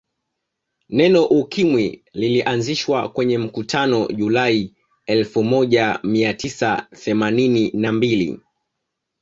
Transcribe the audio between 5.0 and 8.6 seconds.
elfu moja ia tisa themanini na mbili